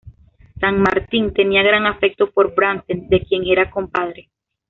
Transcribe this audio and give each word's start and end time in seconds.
San 0.59 0.79
Martín 0.81 1.31
tenía 1.31 1.61
gran 1.61 1.85
afecto 1.85 2.31
por 2.31 2.55
Brandsen, 2.55 3.07
de 3.07 3.21
quien 3.23 3.45
era 3.45 3.69
compadre. 3.69 4.31